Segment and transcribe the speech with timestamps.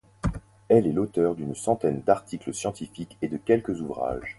[0.67, 4.29] Elle est l'auteur d'une centaine d'articles scientifiques et de quelques ouvrages.